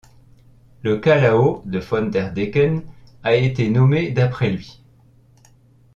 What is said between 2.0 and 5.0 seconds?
der Decken a été nommé d'après lui.